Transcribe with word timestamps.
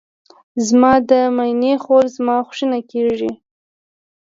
زما 0.67 0.93
د 1.09 1.11
ماینې 1.37 1.73
خور 1.83 2.03
زما 2.15 2.35
خوښینه 2.47 2.79
کیږي. 2.91 3.31